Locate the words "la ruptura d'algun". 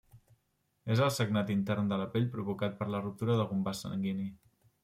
2.95-3.65